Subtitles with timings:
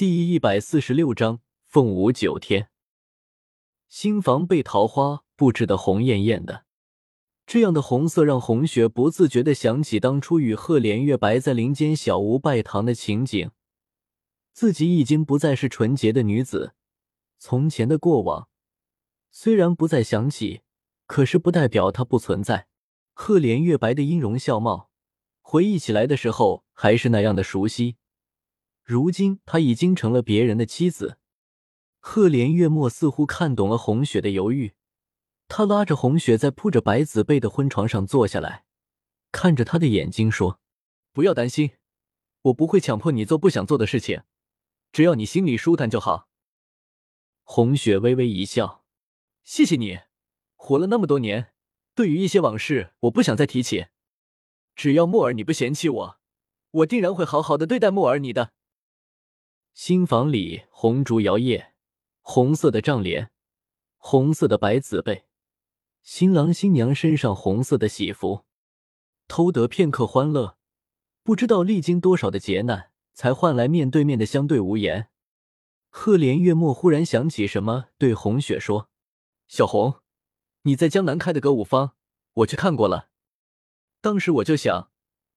[0.00, 2.70] 第一百四十六章凤舞九天。
[3.86, 6.64] 新房被桃花布置的红艳艳的，
[7.46, 13.50] 这样的红色让红雪不自觉的想起当初与赫连月白在林间小屋拜堂的情景。
[14.54, 16.72] 自己已经不再是纯洁的女子，
[17.38, 18.48] 从前的过往
[19.30, 20.62] 虽然不再想起，
[21.06, 22.68] 可是不代表它不存在。
[23.12, 24.88] 赫连月白的音容笑貌，
[25.42, 27.96] 回忆起来的时候还是那样的熟悉。
[28.90, 31.16] 如今她已经成了别人的妻子，
[32.00, 34.72] 赫连月末似乎看懂了红雪的犹豫，
[35.46, 38.64] 他拉着红雪在铺着白子被的婚床上坐下来，
[39.30, 40.58] 看着她的眼睛说
[41.14, 41.70] ：“不要担心，
[42.42, 44.24] 我不会强迫你做不想做的事情，
[44.90, 46.28] 只要你心里舒坦就好。”
[47.44, 48.84] 红雪微微一笑
[49.44, 50.00] ：“谢谢你，
[50.56, 51.52] 活了那么多年，
[51.94, 53.86] 对于一些往事，我不想再提起。
[54.74, 56.18] 只要木儿你不嫌弃我，
[56.72, 58.52] 我定然会好好的对待木儿你的。”
[59.72, 61.68] 新房里红烛摇曳，
[62.20, 63.30] 红色的帐帘，
[63.96, 65.24] 红色的白子被，
[66.02, 68.44] 新郎新娘身上红色的喜服，
[69.28, 70.58] 偷得片刻欢乐，
[71.22, 75.08] 不知道历经多少的劫难，才换来面对面的相对无言。
[75.88, 78.90] 赫连月末忽然想起什么，对红雪说
[79.48, 80.00] ：“小红，
[80.62, 81.94] 你在江南开的歌舞坊，
[82.34, 83.08] 我去看过了。
[84.00, 84.90] 当时我就想，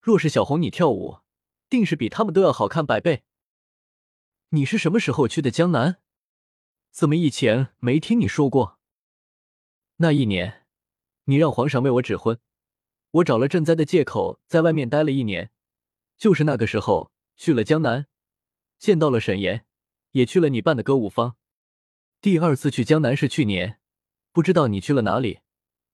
[0.00, 1.18] 若是小红你跳舞，
[1.68, 3.24] 定是比他们都要好看百倍。”
[4.54, 5.96] 你是什么时候去的江南？
[6.92, 8.78] 怎么以前没听你说过？
[9.96, 10.64] 那一年，
[11.24, 12.38] 你让皇上为我指婚，
[13.10, 15.50] 我找了赈灾的借口在外面待了一年，
[16.16, 18.06] 就是那个时候去了江南，
[18.78, 19.66] 见到了沈岩，
[20.12, 21.34] 也去了你办的歌舞坊。
[22.20, 23.80] 第二次去江南是去年，
[24.30, 25.40] 不知道你去了哪里，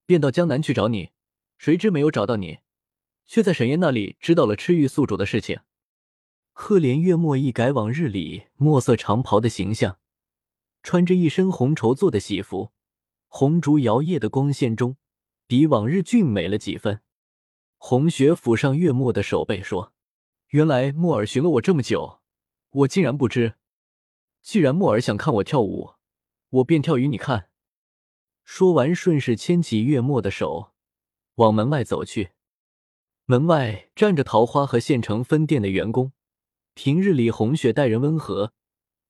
[0.04, 1.12] 便到江南去找你，
[1.56, 2.58] 谁知没有找到你，
[3.24, 5.60] 却在沈岩那里知道了吃玉宿主的事情。
[6.62, 9.98] 赫连月末一改往日里墨色长袍的形象，
[10.82, 12.70] 穿着一身红绸做的喜服，
[13.28, 14.98] 红烛摇曳的光线中，
[15.46, 17.00] 比往日俊美了几分。
[17.78, 19.94] 红雪抚上月末的手背，说
[20.52, 22.20] ：“原来木儿寻了我这么久，
[22.72, 23.54] 我竟然不知。
[24.42, 25.94] 既然木儿想看我跳舞，
[26.50, 27.48] 我便跳与你看。”
[28.44, 30.72] 说完，顺势牵起月末的手，
[31.36, 32.32] 往门外走去。
[33.24, 36.12] 门外站着桃花和县城分店的员工。
[36.82, 38.54] 平日里，红雪待人温和，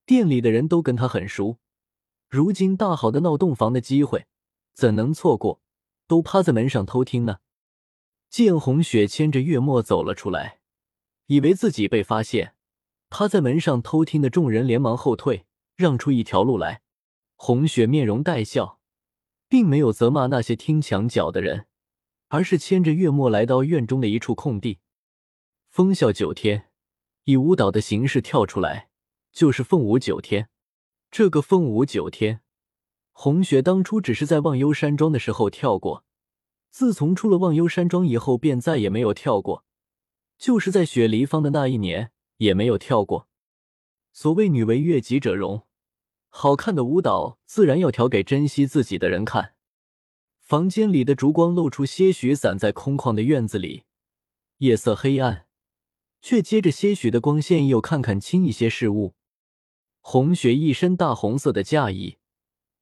[0.04, 1.58] 店里的人都跟她很熟。
[2.28, 4.26] 如今大好的闹洞房的机会，
[4.74, 5.62] 怎能错过？
[6.08, 7.38] 都趴在门上偷听呢。
[8.28, 10.58] 见红雪牵着月末走了出来，
[11.26, 12.56] 以为自己被发现，
[13.08, 16.82] 趴在门上偷听的众人连忙后退，让出一条路来。
[17.36, 18.80] 红雪面容带笑，
[19.48, 21.66] 并没有责骂那些听墙角的人，
[22.30, 24.80] 而是牵着月末来到院中的一处空地。
[25.68, 26.69] 风笑九天。
[27.30, 28.88] 以舞蹈的形式跳出来，
[29.30, 30.48] 就是凤舞九天。
[31.12, 32.40] 这个凤舞九天，
[33.12, 36.04] 红雪当初只是在忘忧山庄的时候跳过，
[36.70, 39.64] 自从出了忘忧山庄以后，便再也没有跳过。
[40.38, 43.28] 就是在雪梨坊的那一年，也没有跳过。
[44.12, 45.66] 所谓女为悦己者容，
[46.30, 49.54] 好看的舞蹈自然要跳给珍惜自己的人看。
[50.40, 53.84] 房间里的烛光露出些许，散在空旷的院子里，
[54.58, 55.46] 夜色黑暗。
[56.20, 59.14] 却接着些许的光线，又看看清一些事物。
[60.00, 62.18] 红雪一身大红色的嫁衣，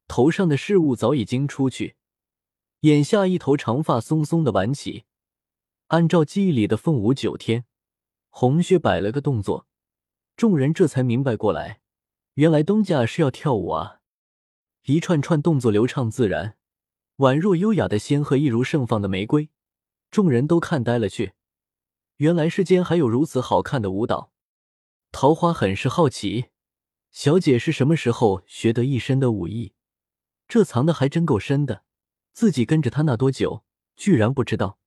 [0.07, 1.95] 头上的饰物早已经出去，
[2.81, 5.05] 眼下一头长发松松的挽起。
[5.87, 7.65] 按照记忆里的凤舞九天，
[8.29, 9.67] 红雪摆了个动作，
[10.37, 11.81] 众人这才明白过来，
[12.35, 14.01] 原来东家是要跳舞啊！
[14.85, 16.57] 一串串动作流畅自然，
[17.17, 19.49] 宛若优雅的仙鹤，一如盛放的玫瑰，
[20.11, 21.33] 众人都看呆了去。
[22.19, 24.33] 原来世间还有如此好看的舞蹈，
[25.09, 26.47] 桃花很是好奇，
[27.11, 29.71] 小姐是什么时候学得一身的武艺？
[30.45, 31.85] 这藏的还真够深的，
[32.33, 33.63] 自己跟着他那多久，
[33.95, 34.79] 居然不知道。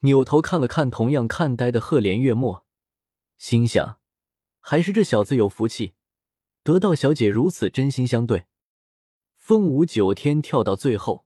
[0.00, 2.66] 扭头看了看同样看呆的赫连月末，
[3.38, 3.98] 心想，
[4.60, 5.94] 还是这小子有福气，
[6.62, 8.44] 得到小姐如此真心相对。
[9.38, 11.24] 凤舞九天跳到最后，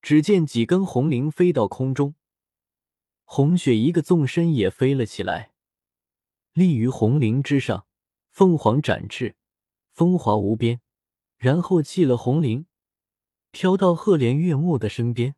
[0.00, 2.16] 只见几根红绫飞到空中。
[3.34, 5.52] 红雪一个纵身也飞了起来，
[6.52, 7.86] 立于红绫之上，
[8.28, 9.36] 凤凰展翅，
[9.90, 10.82] 风华无边。
[11.38, 12.66] 然后弃了红绫，
[13.50, 15.34] 飘到赫连月末的身边。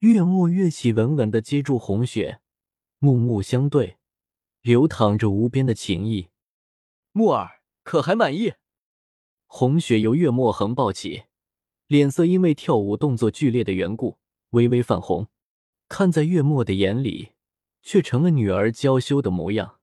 [0.00, 2.40] 月末跃起，稳稳的接住红雪，
[2.98, 3.98] 目目相对，
[4.60, 6.30] 流淌着无边的情意。
[7.12, 8.54] 木儿可还满意？
[9.46, 11.26] 红雪由月末横抱起，
[11.86, 14.18] 脸色因为跳舞动作剧烈的缘故，
[14.50, 15.28] 微微泛红。
[15.90, 17.32] 看在月末的眼里，
[17.82, 19.80] 却成了女儿娇羞的模样。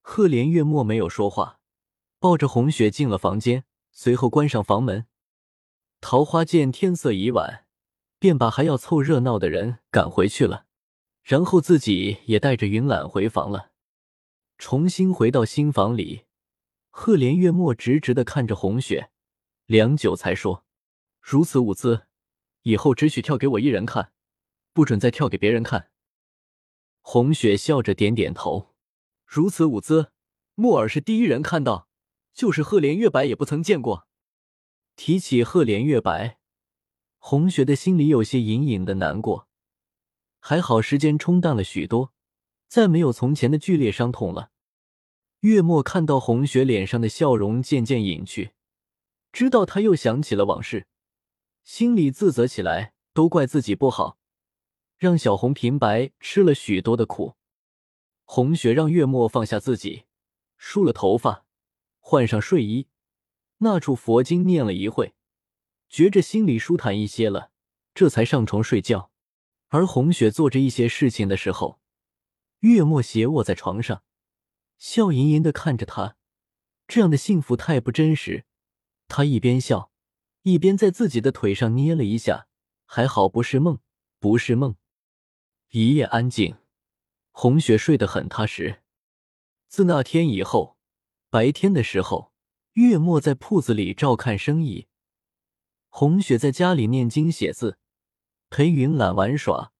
[0.00, 1.58] 赫连月末没有说话，
[2.20, 5.06] 抱着红雪进了房间，随后关上房门。
[6.00, 7.66] 桃花见天色已晚，
[8.20, 10.66] 便把还要凑热闹的人赶回去了，
[11.24, 13.72] 然后自己也带着云懒回房了。
[14.56, 16.26] 重新回到新房里，
[16.90, 19.10] 赫连月末直直的看着红雪，
[19.66, 20.64] 良久才说
[21.20, 22.06] ：“如此舞姿，
[22.62, 24.12] 以后只许跳给我一人看，
[24.74, 25.88] 不准再跳给别人看。”
[27.00, 28.74] 红雪笑着点点头
[29.24, 30.12] ：“如此舞姿，
[30.54, 31.88] 木耳是第一人看到，
[32.34, 34.06] 就是赫连月白也不曾见过。”
[34.96, 36.38] 提起赫连月白，
[37.18, 39.48] 红雪的心里有些隐隐的难过。
[40.40, 42.12] 还好时间冲淡了许多。
[42.66, 44.50] 再没有从前的剧烈伤痛了。
[45.40, 48.54] 月末看到红雪脸上的笑容渐渐隐去，
[49.30, 50.88] 知道他又想起了往事，
[51.62, 54.18] 心里自责起来，都怪自己不好，
[54.98, 57.36] 让小红平白吃了许多的苦。
[58.24, 60.04] 红雪让月末放下自己，
[60.56, 61.44] 梳了头发，
[62.00, 62.88] 换上睡衣，
[63.58, 65.14] 那处佛经念了一会，
[65.88, 67.50] 觉着心里舒坦一些了，
[67.94, 69.10] 这才上床睡觉。
[69.68, 71.80] 而红雪做着一些事情的时候。
[72.60, 74.04] 月末斜卧在床上，
[74.78, 76.16] 笑吟吟的看着他，
[76.86, 78.46] 这样的幸福太不真实。
[79.06, 79.90] 他一边笑，
[80.44, 82.46] 一边在自己的腿上捏了一下，
[82.86, 83.80] 还好不是梦，
[84.18, 84.76] 不是梦。
[85.76, 86.54] 一夜安静，
[87.32, 88.80] 红雪睡得很踏实。
[89.66, 90.76] 自那天以后，
[91.30, 92.30] 白天的时候，
[92.74, 94.86] 月末在铺子里照看生意，
[95.88, 97.76] 红雪在家里念经写字，
[98.50, 99.72] 陪云懒玩耍。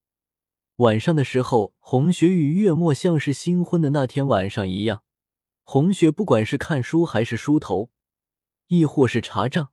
[0.78, 5.04] 晚上的时候，红雪与月末像是新婚的那天晚上一样。
[5.62, 7.90] 红雪不管是看书还是梳头，
[8.66, 9.70] 亦或是查账，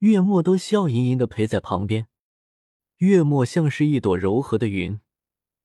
[0.00, 2.08] 月末都笑盈盈的陪在旁边。
[2.98, 5.00] 月末像是一朵柔和的云，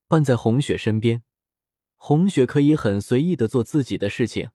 [0.07, 1.24] 伴在红雪身边。
[1.95, 4.51] 红雪可以很随意的做自己的事情，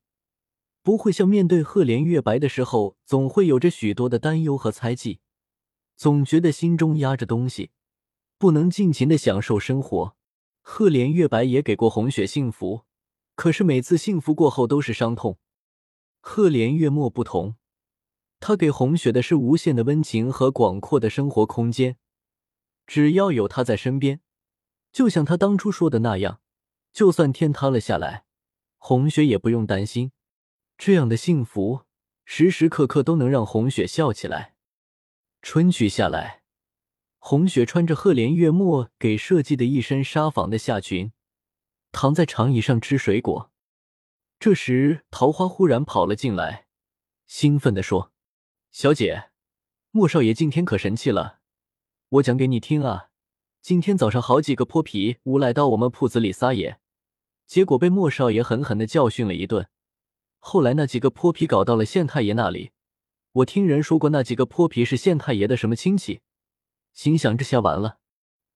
[0.82, 5.20] 不会像面对赫连月白的时候，总会有着许多的担忧和猜忌，
[5.96, 7.70] 总觉得心中压着东西。
[8.38, 10.16] 不能尽情的享受生活。
[10.62, 12.82] 赫连月白也给过红雪幸福，
[13.34, 15.38] 可是每次幸福过后都是伤痛。
[16.20, 17.56] 赫连月末不同，
[18.40, 21.98] 他给红雪的是无限的温情和广阔的生活空间。
[22.86, 24.20] 只要有他在身边，
[24.92, 26.40] 就像他当初说的那样，
[26.92, 28.24] 就算天塌了下来，
[28.76, 30.12] 红雪也不用担心。
[30.76, 31.86] 这样的幸福，
[32.24, 34.54] 时时刻刻都能让红雪笑起来。
[35.40, 36.42] 春去下来。
[37.24, 41.12] 红雪穿着赫连月末给设计的一身纱纺的夏裙，
[41.92, 43.52] 躺在长椅上吃水果。
[44.40, 46.66] 这时，桃花忽然跑了进来，
[47.28, 48.12] 兴奋地说
[48.72, 49.30] ：“小姐，
[49.92, 51.38] 莫少爷今天可神气了，
[52.08, 53.11] 我讲给你听啊。
[53.62, 56.80] 今天早上好几个泼皮无赖到我们铺子里撒野，
[57.46, 59.68] 结果被莫少爷狠狠的教训了一顿。
[60.40, 62.72] 后来那几个泼皮搞到了县太爷那里，
[63.34, 66.22] 我听人说过那几个泼皮是县太爷的什么亲戚。”
[66.92, 67.98] 心想这下完了，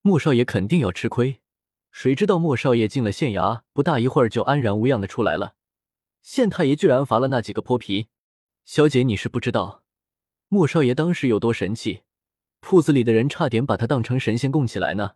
[0.02, 1.40] 莫少爷肯定要吃亏。
[1.92, 5.54] 谁知道莫少爷进了县衙，不大一会儿就安然无恙的出来了。
[6.20, 8.08] 县太爷居然罚了那几个泼皮。
[8.64, 9.84] 小姐，你是不知道，
[10.48, 12.02] 莫少爷当时有多神气，
[12.68, 15.12] 铺子里的人差点把他当成神仙供起来呢。